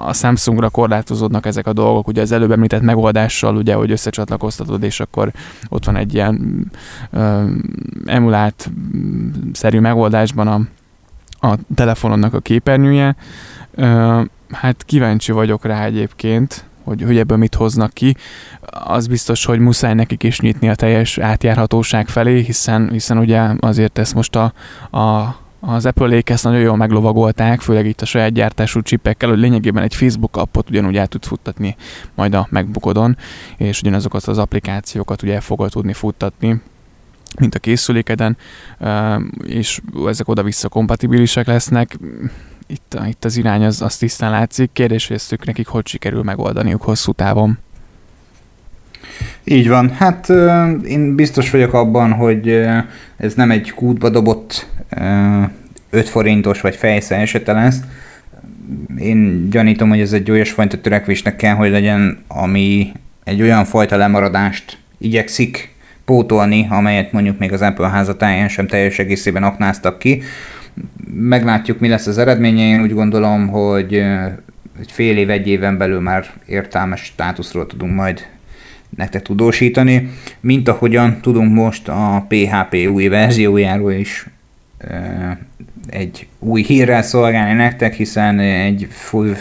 [0.00, 5.00] a Samsungra korlátozódnak ezek a dolgok, ugye az előbb említett megoldással, ugye, hogy összecsatlakoztatod, és
[5.00, 5.32] akkor
[5.68, 6.66] ott van egy ilyen
[7.10, 7.44] ö,
[8.04, 8.70] emulált
[9.52, 10.60] szerű megoldásban a,
[11.48, 13.16] a telefononnak a képernyője.
[13.74, 18.16] Ö, hát kíváncsi vagyok rá egyébként, hogy, hogy ebből mit hoznak ki,
[18.70, 23.98] az biztos, hogy muszáj nekik is nyitni a teljes átjárhatóság felé, hiszen, hiszen ugye azért
[23.98, 24.52] ezt most a,
[24.98, 29.82] a az apple ezt nagyon jól meglovagolták, főleg itt a saját gyártású csipekkel, hogy lényegében
[29.82, 31.76] egy Facebook appot ugyanúgy el tudsz futtatni
[32.14, 33.16] majd a MacBookodon,
[33.56, 36.60] és ugyanazokat az applikációkat ugye fogod tudni futtatni,
[37.38, 38.36] mint a készülékeden,
[39.44, 41.98] és ezek oda-vissza kompatibilisek lesznek
[42.70, 44.70] itt, itt az irány az, az tisztán látszik.
[44.72, 47.58] Kérdés, hogy ezt ők nekik hogy sikerül megoldaniuk hosszú távon.
[49.44, 49.90] Így van.
[49.90, 50.28] Hát
[50.84, 52.48] én biztos vagyok abban, hogy
[53.16, 54.66] ez nem egy kútba dobott
[55.90, 57.76] 5 forintos vagy fejsze esete lesz.
[58.98, 62.92] Én gyanítom, hogy ez egy olyasfajta törekvésnek kell, hogy legyen, ami
[63.24, 69.42] egy olyan fajta lemaradást igyekszik pótolni, amelyet mondjuk még az Apple házatáján sem teljes egészében
[69.42, 70.22] aknáztak ki,
[71.14, 72.62] meglátjuk, mi lesz az eredménye.
[72.62, 73.94] Én úgy gondolom, hogy
[74.80, 78.26] egy fél év, egy éven belül már értelmes státuszról tudunk majd
[78.96, 84.26] nektek tudósítani, mint ahogyan tudunk most a PHP új verziójáról is
[85.86, 89.36] egy új hírrel szolgálni nektek, hiszen egy fő,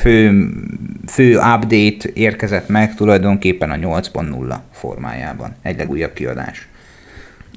[1.07, 6.68] fő update érkezett meg tulajdonképpen a 8.0 formájában, egy legújabb kiadás.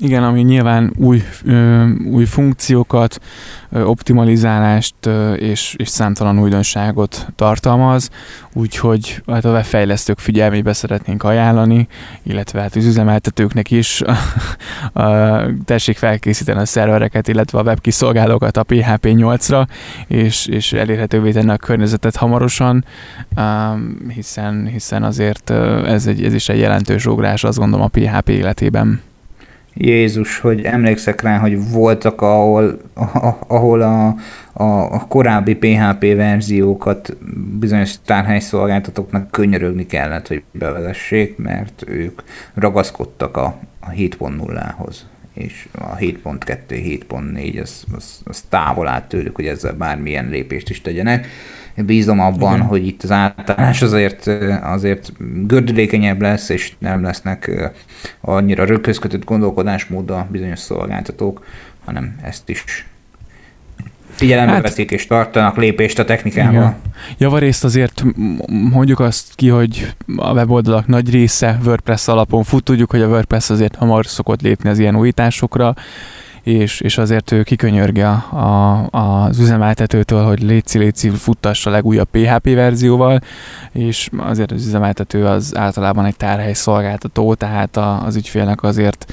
[0.05, 3.21] Igen, ami nyilván új, ö, új funkciókat,
[3.71, 8.11] ö, optimalizálást ö, és, és számtalan újdonságot tartalmaz,
[8.53, 11.89] úgyhogy hát a webfejlesztők figyelmébe szeretnénk ajánlani,
[12.23, 14.03] illetve hát az üzemeltetőknek is.
[14.93, 19.67] A, a, tessék felkészíteni a szervereket, illetve a webkiszolgálókat a PHP 8-ra,
[20.07, 22.85] és, és elérhetővé tenni a környezetet hamarosan,
[24.09, 25.51] hiszen, hiszen azért
[25.87, 29.01] ez, egy, ez is egy jelentős ugrás, azt gondolom a PHP életében.
[29.75, 32.81] Jézus, hogy emlékszek rá, hogy voltak, ahol,
[33.47, 34.07] ahol a,
[34.53, 37.17] a, a korábbi PHP verziókat
[37.59, 42.23] bizonyos tárhelyszolgáltatóknak könyörögni kellett, hogy bevezessék, mert ők
[42.55, 49.47] ragaszkodtak a, a 7.0-hoz és a 7.2, 7.4 az, az, az távol állt tőlük, hogy
[49.47, 51.27] ezzel bármilyen lépést is tegyenek
[51.77, 52.67] bízom abban, Igen.
[52.67, 54.27] hogy itt az átállás azért,
[54.63, 55.13] azért
[55.47, 57.71] gördülékenyebb lesz, és nem lesznek
[58.21, 61.45] annyira rögközkötött gondolkodásmód a bizonyos szolgáltatók,
[61.85, 62.87] hanem ezt is
[64.15, 66.53] figyelembe hát, veszik és tartanak lépést a technikával.
[66.53, 66.77] Igen.
[67.19, 68.05] Javarészt azért
[68.71, 73.51] mondjuk azt ki, hogy a weboldalak nagy része WordPress alapon fut, tudjuk, hogy a WordPress
[73.51, 75.75] azért hamar szokott lépni az ilyen újításokra,
[76.43, 82.55] és, és azért ő kikönyörge a, az üzemeltetőtől, hogy létszi, létszi, futtassa a legújabb PHP
[82.55, 83.21] verzióval,
[83.73, 89.13] és azért az üzemeltető az általában egy tárhely szolgáltató, tehát a, az ügyfélnek azért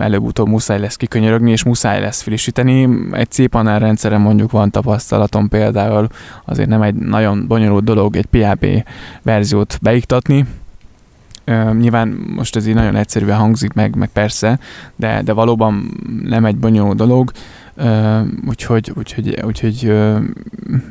[0.00, 2.88] előbb-utóbb muszáj lesz kikönyörögni, és muszáj lesz frissíteni.
[3.12, 6.06] Egy cPanel rendszeren mondjuk van tapasztalatom például,
[6.44, 8.88] azért nem egy nagyon bonyolult dolog egy PHP
[9.22, 10.46] verziót beiktatni,
[11.78, 14.58] nyilván most ez így nagyon egyszerűen hangzik meg, meg persze,
[14.96, 17.30] de, de valóban nem egy bonyolult dolog,
[18.48, 19.92] úgyhogy, úgyhogy, úgyhogy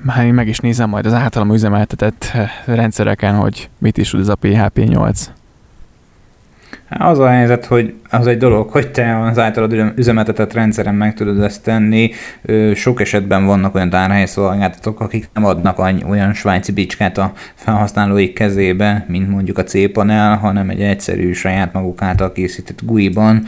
[0.07, 2.31] hát én meg is nézem majd az általam üzemeltetett
[2.65, 5.31] rendszereken, hogy mit is tud ez a PHP 8.
[6.89, 11.43] Az a helyzet, hogy az egy dolog, hogy te az általad üzemeltetett rendszeren meg tudod
[11.43, 12.11] ezt tenni.
[12.75, 19.05] Sok esetben vannak olyan tárhelyi szolgáltatók, akik nem adnak olyan svájci bicskát a felhasználóik kezébe,
[19.07, 23.43] mint mondjuk a C-panel, hanem egy egyszerű saját maguk által készített GUI-ban.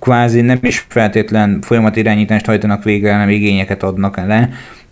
[0.00, 4.48] Kvázi nem is feltétlen folyamatirányítást hajtanak végre, hanem igényeket adnak le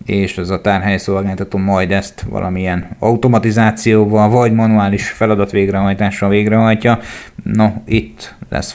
[0.07, 6.99] és az a tárhely szolgáltató majd ezt valamilyen automatizációval vagy manuális feladat végrehajtással végrehajtja.
[7.43, 8.73] No, itt lesz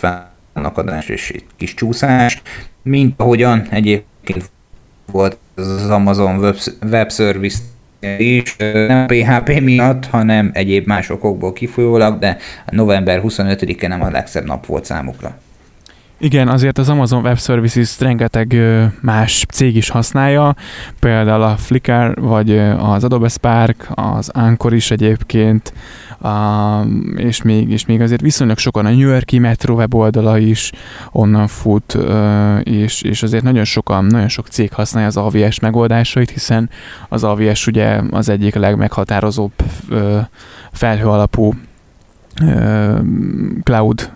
[0.55, 2.41] felakadás és itt kis csúszás,
[2.81, 4.49] mint ahogyan egyébként
[5.11, 6.55] volt az Amazon
[6.91, 7.59] Web Service
[8.17, 8.55] is,
[8.87, 12.37] nem PHP miatt, hanem egyéb más okokból kifolyólag, de
[12.69, 15.37] november 25-e nem a legszebb nap volt számukra.
[16.17, 18.55] Igen, azért az Amazon Web Services rengeteg
[19.01, 20.55] más cég is használja,
[20.99, 25.73] például a Flickr, vagy az Adobe Spark, az Anchor is egyébként,
[26.25, 26.85] a,
[27.15, 30.71] és, még, és még azért viszonylag sokan a New Yorki Metro weboldala is
[31.11, 31.97] onnan fut,
[32.63, 36.69] és, és azért nagyon sokan, nagyon sok cég használja az AVS megoldásait, hiszen
[37.09, 39.51] az AVS ugye az egyik legmeghatározóbb
[40.71, 41.53] felhő alapú
[43.63, 44.11] cloud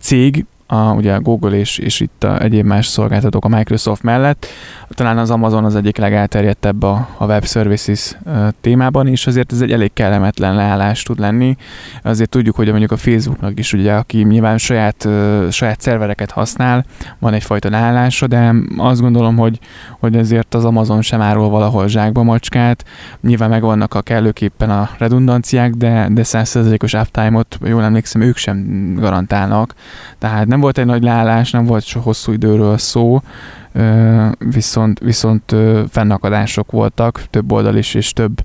[0.00, 4.46] cég, a, ugye a Google és, és itt a egyéb más szolgáltatók a Microsoft mellett.
[4.88, 8.16] Talán az Amazon az egyik legelterjedtebb a, a web services
[8.60, 11.56] témában, és azért ez egy elég kellemetlen leállás tud lenni.
[12.02, 15.08] Azért tudjuk, hogy mondjuk a Facebooknak is, ugye, aki nyilván saját,
[15.50, 16.84] saját szervereket használ,
[17.18, 19.58] van egyfajta leállása, de azt gondolom, hogy,
[20.00, 22.84] hogy ezért az Amazon sem árul valahol zsákba macskát.
[23.20, 29.74] Nyilván megvannak a kellőképpen a redundanciák, de, de 100%-os uptime-ot, jól emlékszem, ők sem garantálnak.
[30.18, 33.22] Tehát nem volt egy nagy leállás, nem volt so hosszú időről szó,
[34.38, 35.54] viszont, viszont
[35.88, 38.42] fennakadások voltak, több oldal is, és több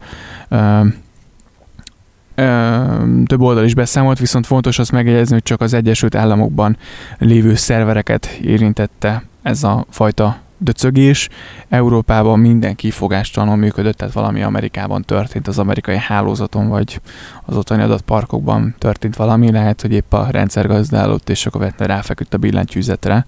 [3.26, 6.78] több oldal is beszámolt, viszont fontos azt megjegyezni, hogy csak az Egyesült Államokban
[7.18, 11.30] lévő szervereket érintette ez a fajta döcögés.
[11.70, 17.02] Európában minden kifogástalanul működött, tehát valami Amerikában történt, az amerikai hálózaton, vagy
[17.46, 22.34] az ottani adatparkokban történt valami, lehet, hogy épp a rendszer gazdálott, és akkor vetne ráfeküdt
[22.34, 23.26] a billentyűzetre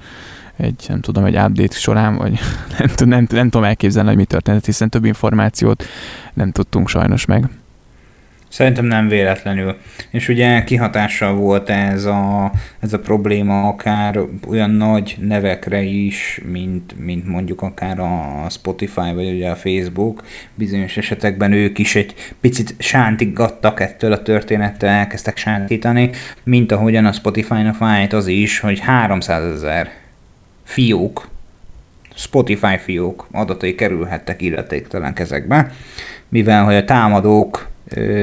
[0.60, 2.32] egy, nem tudom, egy update során, vagy
[2.78, 5.84] nem, nem, nem, nem tudom elképzelni, hogy mi történt, hiszen több információt
[6.34, 7.50] nem tudtunk sajnos meg.
[8.50, 9.78] Szerintem nem véletlenül.
[10.10, 17.00] És ugye kihatással volt ez a, ez a probléma akár olyan nagy nevekre is, mint,
[17.00, 20.24] mint mondjuk akár a Spotify vagy ugye a Facebook.
[20.56, 26.10] Bizonyos esetekben ők is egy picit sántigattak ettől a történettől, elkezdtek sántítani,
[26.44, 29.92] mint ahogyan a Spotify-nak fájt az is, hogy 300 ezer
[30.64, 31.28] fiók,
[32.16, 35.72] Spotify fiók adatai kerülhettek illetéktelen kezekbe,
[36.30, 37.68] mivel hogy a támadók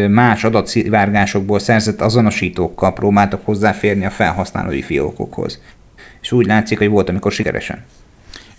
[0.09, 5.61] más adatszivárgásokból szerzett azonosítókkal próbáltak hozzáférni a felhasználói fiókokhoz.
[6.21, 7.85] És úgy látszik, hogy volt, amikor sikeresen.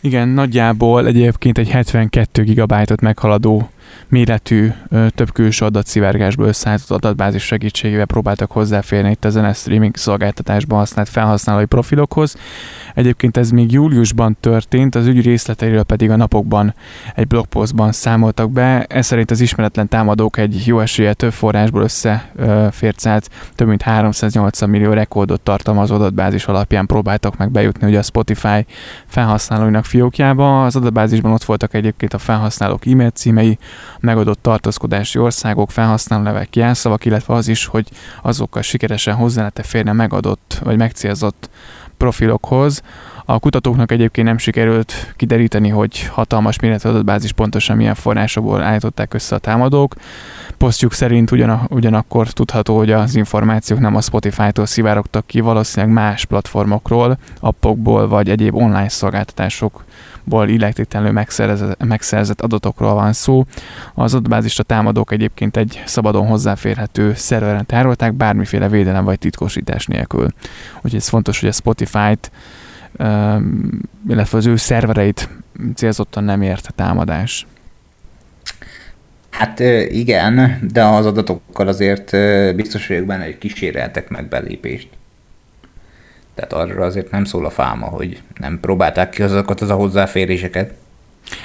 [0.01, 3.69] Igen, nagyjából egyébként egy 72 gigabájtot meghaladó
[4.07, 4.71] méretű,
[5.09, 11.65] több külső adatszivárgásból összeállított adatbázis segítségével próbáltak hozzáférni itt a zene streaming szolgáltatásban használt felhasználói
[11.65, 12.35] profilokhoz.
[12.93, 16.75] Egyébként ez még júliusban történt, az ügy részleteiről pedig a napokban
[17.15, 18.85] egy blogpostban számoltak be.
[18.89, 24.91] Ez szerint az ismeretlen támadók egy jó esélye több forrásból összefércelt több mint 380 millió
[24.91, 28.65] rekordot tartalmazó adatbázis alapján próbáltak meg bejutni ugye a Spotify
[29.05, 30.65] felhasználóinak fiókjába.
[30.65, 33.57] Az adatbázisban ott voltak egyébként a felhasználók e-mail címei,
[33.99, 37.89] megadott tartózkodási országok, felhasználónevek, jelszavak, illetve az is, hogy
[38.21, 41.49] azokkal sikeresen hozzá lehet férni megadott vagy megcélzott
[41.97, 42.81] profilokhoz.
[43.25, 49.35] A kutatóknak egyébként nem sikerült kideríteni, hogy hatalmas méretű adatbázis pontosan milyen forrásokból állították össze
[49.35, 49.95] a támadók.
[50.57, 56.25] Posztjuk szerint ugyan, ugyanakkor tudható, hogy az információk nem a Spotify-tól szivárogtak ki, valószínűleg más
[56.25, 59.83] platformokról, appokból vagy egyéb online szolgáltatások
[60.27, 63.45] ból illetéktelenül megszerzett, megszerzett adatokról van szó.
[63.93, 70.27] Az adatbázist a támadók egyébként egy szabadon hozzáférhető szerveren tárolták, bármiféle védelem vagy titkosítás nélkül.
[70.75, 72.31] Úgyhogy ez fontos, hogy a Spotify-t,
[74.07, 75.29] illetve az ő szervereit
[75.75, 77.47] célzottan nem ért a támadás.
[79.29, 79.59] Hát
[79.89, 82.11] igen, de az adatokkal azért
[82.55, 84.89] biztos vagyok benne, hogy kíséreltek meg belépést.
[86.37, 90.73] Tehát arra azért nem szól a fáma, hogy nem próbálták ki azokat az a hozzáféréseket.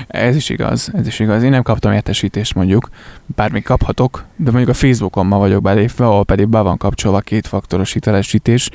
[0.07, 1.43] Ez is igaz, ez is igaz.
[1.43, 2.89] Én nem kaptam értesítést mondjuk,
[3.27, 7.93] bármi kaphatok, de mondjuk a Facebookon ma vagyok belépve, ahol pedig be van kapcsolva kétfaktoros
[7.93, 8.71] hitelesítés,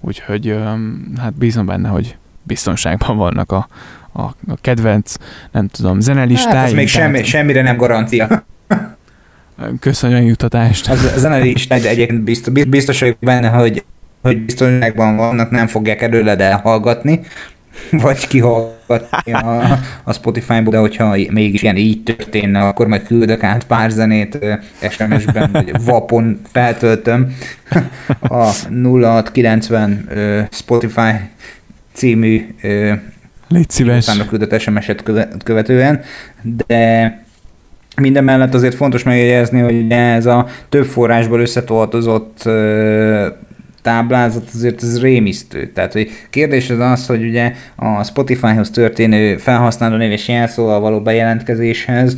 [0.00, 0.58] úgyhogy
[1.18, 3.68] hát bízom benne, hogy biztonságban vannak a,
[4.12, 5.14] a, a kedvenc,
[5.52, 6.56] nem tudom, zenelistáim.
[6.56, 7.26] Hát ez még semmi, tehát...
[7.26, 8.44] semmire nem garancia.
[10.02, 10.88] Jutatást.
[10.88, 13.84] Az a zenelistáid egyébként biztos, biztos vagyok benne, hogy
[14.22, 17.20] hogy biztonságban vannak, nem fogják előled elhallgatni,
[17.90, 23.66] vagy kihallgatni a, a Spotify-ból, de hogyha mégis ilyen így történne, akkor majd küldök át
[23.66, 24.38] pár zenét
[24.90, 27.36] SMS-ben, vagy vapon feltöltöm
[28.20, 30.08] a 0690
[30.50, 31.12] Spotify
[31.92, 32.54] című
[33.48, 34.26] Légy szíves.
[34.28, 35.02] küldött SMS-et
[35.44, 36.00] követően,
[36.66, 37.22] de
[37.96, 42.42] minden mellett azért fontos megjegyezni, hogy ez a több forrásból összetoltozott
[43.82, 45.66] táblázat azért ez rémisztő.
[45.66, 51.00] Tehát, hogy kérdés az az, hogy ugye a Spotify-hoz történő felhasználó név és jelszóval való
[51.00, 52.16] bejelentkezéshez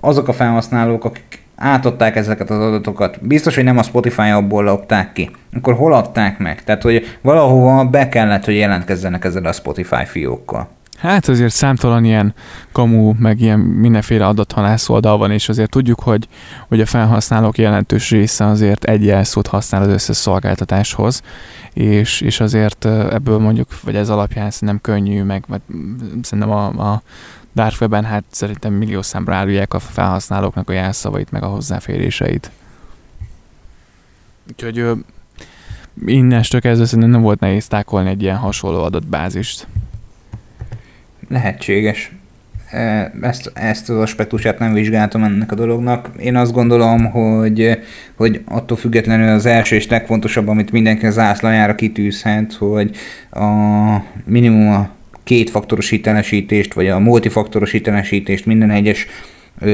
[0.00, 3.26] azok a felhasználók, akik átadták ezeket az adatokat.
[3.26, 5.30] Biztos, hogy nem a Spotify abból lopták ki.
[5.56, 6.64] Akkor hol adták meg?
[6.64, 10.68] Tehát, hogy valahova be kellett, hogy jelentkezzenek ezzel a Spotify fiókkal.
[10.96, 12.34] Hát azért számtalan ilyen
[12.72, 16.28] kamu, meg ilyen mindenféle adathalász oldal van, és azért tudjuk, hogy,
[16.68, 21.22] hogy a felhasználók jelentős része azért egy jelszót használ az összes szolgáltatáshoz,
[21.72, 25.60] és, és azért ebből mondjuk, vagy ez alapján szerintem könnyű, meg vagy
[26.22, 27.02] szerintem a, a
[27.54, 32.50] Dark Web-en hát szerintem millió számra árulják a felhasználóknak a jelszavait, meg a hozzáféréseit.
[34.48, 34.90] Úgyhogy
[36.06, 39.66] innestől kezdve szerintem nem volt nehéz tákolni egy ilyen hasonló adatbázist.
[41.28, 42.12] Lehetséges.
[42.70, 46.10] E, ezt, ezt az aspektusát nem vizsgáltam ennek a dolognak.
[46.18, 47.78] Én azt gondolom, hogy,
[48.16, 52.90] hogy attól függetlenül az első és legfontosabb, amit mindenki az ászlajára kitűzhet, hogy
[53.30, 53.46] a
[54.24, 54.88] minimum a
[55.24, 59.06] kétfaktoros hitelesítést, vagy a multifaktoros hitelesítést minden egyes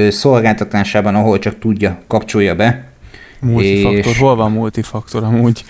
[0.09, 2.85] szolgáltatásában, ahol csak tudja, kapcsolja be.
[3.41, 4.19] Multifaktor, és...
[4.19, 5.65] hol van multifaktor amúgy?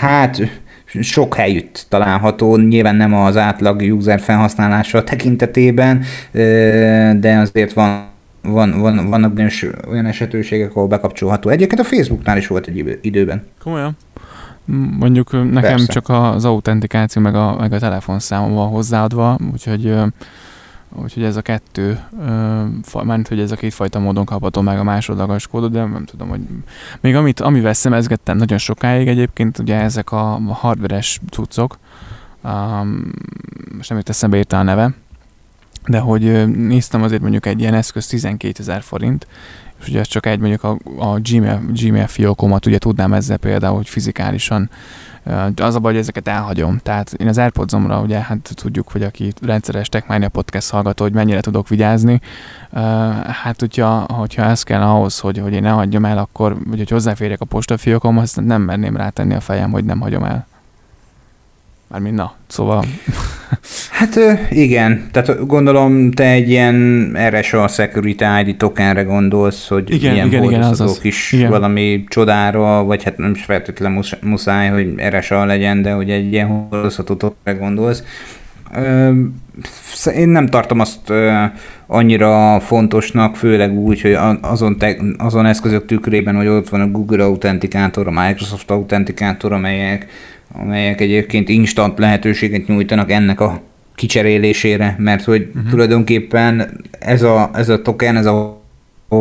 [0.00, 0.61] hát
[1.00, 6.02] sok helyütt található, nyilván nem az átlag user felhasználása tekintetében,
[7.20, 8.10] de azért van
[8.42, 11.48] van, van, vannak bizonyos olyan esetőségek, ahol bekapcsolható.
[11.48, 13.46] Egyébként a Facebooknál is volt egy időben.
[13.62, 13.96] Komolyan?
[14.98, 15.92] Mondjuk nekem Persze.
[15.92, 19.94] csak az autentikáció meg a, meg a telefonszámom van hozzáadva, úgyhogy
[20.94, 22.00] Úgyhogy ez a kettő,
[23.02, 26.28] mert hogy ez a két fajta módon kapható meg a másodlagos kódot, de nem tudom,
[26.28, 26.40] hogy
[27.00, 31.78] még amit, amivel szemezgettem nagyon sokáig egyébként, ugye ezek a hardveres cuccok,
[32.44, 33.12] um,
[33.76, 34.94] most nem jut eszembe írta a neve,
[35.86, 39.26] de hogy néztem azért mondjuk egy ilyen eszköz 12 ezer forint,
[39.80, 43.88] és ugye csak egy mondjuk a, a Gmail, Gmail fiókomat ugye tudnám ezzel például, hogy
[43.88, 44.70] fizikálisan
[45.56, 46.78] az a baj, hogy ezeket elhagyom.
[46.78, 51.40] Tehát én az airpods ugye hát tudjuk, hogy aki rendszeres Techmania podcast hallgató, hogy mennyire
[51.40, 52.20] tudok vigyázni.
[53.26, 56.90] Hát hogyha, hogyha ez kell ahhoz, hogy, hogy én ne hagyjam el, akkor, vagy hogy
[56.90, 60.46] hozzáférjek a postafiókomhoz, nem merném rátenni a fejem, hogy nem hagyom el.
[61.92, 62.84] Mármint na, szóval...
[63.90, 64.18] Hát
[64.50, 70.42] igen, tehát gondolom te egy ilyen RSA Security ID tokenre gondolsz, hogy igen, ilyen igen,
[70.42, 70.98] igen, azaz.
[71.02, 71.50] is igen.
[71.50, 76.46] valami csodára, vagy hát nem is feltétlenül muszáj, hogy RSA legyen, de hogy egy ilyen
[76.46, 78.02] hordozható tokenre gondolsz.
[80.16, 81.12] Én nem tartom azt
[81.86, 87.24] annyira fontosnak, főleg úgy, hogy azon, te, azon eszközök tükrében, hogy ott van a Google
[87.24, 90.06] Authenticator, a Microsoft Authenticator, amelyek,
[90.52, 93.60] amelyek egyébként instant lehetőséget nyújtanak ennek a
[93.94, 95.70] kicserélésére, mert hogy uh-huh.
[95.70, 98.60] tulajdonképpen ez a, ez a token, ez a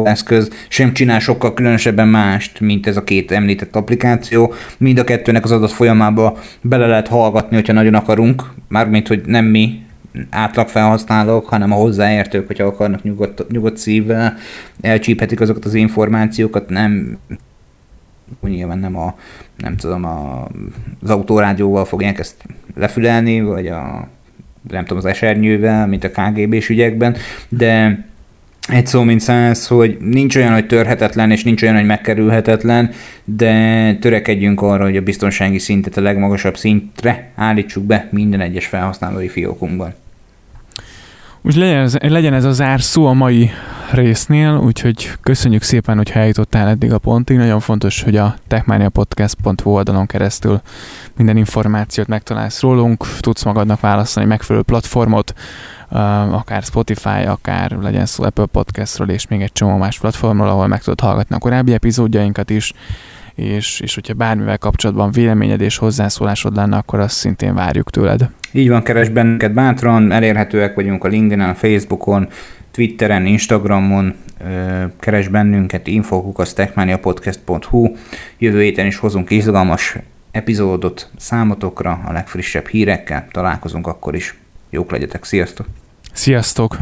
[0.04, 4.54] eszköz sem csinál sokkal különösebben mást, mint ez a két említett applikáció.
[4.78, 9.46] Mind a kettőnek az adat folyamába bele lehet hallgatni, hogyha nagyon akarunk, mármint, hogy nem
[9.46, 9.82] mi
[10.30, 14.38] átlag felhasználók, hanem a hozzáértők, hogyha akarnak nyugodt, nyugodt szívvel,
[14.82, 17.18] elcsíphetik azokat az információkat, nem
[18.42, 19.16] nyilván nem a,
[19.58, 20.48] nem tudom, a,
[21.04, 22.36] az autórádióval fogják ezt
[22.76, 24.08] lefülelni, vagy a
[24.70, 27.16] nem tudom, az esernyővel, mint a KGB-s ügyekben,
[27.50, 28.06] de
[28.68, 32.92] egy szó mint száz, hogy nincs olyan, hogy törhetetlen, és nincs olyan, hogy megkerülhetetlen,
[33.24, 39.28] de törekedjünk arra, hogy a biztonsági szintet a legmagasabb szintre állítsuk be minden egyes felhasználói
[39.28, 39.94] fiókunkban.
[41.44, 43.52] Úgy legyen ez, legyen ez a zárszó a mai
[43.92, 47.38] résznél, úgyhogy köszönjük szépen, hogy eljutottál eddig a pontig.
[47.38, 50.62] Nagyon fontos, hogy a techmaniapodcast.hu oldalon keresztül
[51.16, 55.34] minden információt megtalálsz rólunk, tudsz magadnak választani megfelelő platformot,
[56.32, 60.82] akár Spotify, akár legyen szó Apple Podcastról, és még egy csomó más platformról, ahol meg
[60.82, 62.74] tudod hallgatni a korábbi epizódjainkat is,
[63.36, 68.30] és, és hogyha bármivel kapcsolatban véleményed és hozzászólásod lenne, akkor azt szintén várjuk tőled.
[68.52, 72.28] Így van, keres bennünket bátran, elérhetőek vagyunk a LinkedIn-en, a Facebookon,
[72.72, 74.16] Twitteren, Instagramon,
[75.00, 77.96] keres bennünket, infokukasztechmaniapodcast.hu.
[78.38, 79.98] Jövő héten is hozunk izgalmas
[80.32, 83.28] epizódot számotokra, a legfrissebb hírekkel.
[83.32, 84.36] Találkozunk akkor is.
[84.70, 85.68] Jók legyetek, sziasztok!
[86.14, 86.78] Sziasztok!